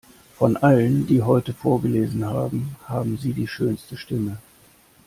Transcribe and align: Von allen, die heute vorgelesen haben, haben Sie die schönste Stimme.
Von 0.35 0.57
allen, 0.57 1.05
die 1.05 1.21
heute 1.21 1.53
vorgelesen 1.53 2.25
haben, 2.25 2.75
haben 2.87 3.19
Sie 3.19 3.33
die 3.33 3.47
schönste 3.47 3.97
Stimme. 3.97 4.39